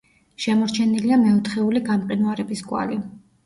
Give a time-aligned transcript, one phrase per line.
[0.45, 3.03] შემორჩენილია მეოთხეული გამყინვარების კვალი.